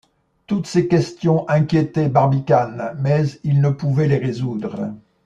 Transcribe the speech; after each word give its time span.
Toutes 0.47 0.65
ces 0.65 0.87
questions 0.87 1.47
inquiétaient 1.47 2.09
Barbicane, 2.09 2.97
mais 3.01 3.23
il 3.43 3.61
ne 3.61 3.69
pouvait 3.69 4.07
les 4.07 4.17
résoudre. 4.17 4.95